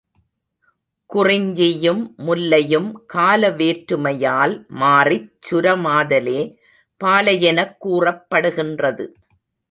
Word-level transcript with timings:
குறிஞ்சியும் 1.09 1.99
முல்லையும் 2.17 2.87
கால 3.05 3.49
வேற்றுமையால் 3.49 4.55
மாறிச் 4.75 5.27
சுரமாதலே 5.47 6.39
பாலையெனக் 7.01 7.75
கூறப்படுகின்றது. 7.85 9.05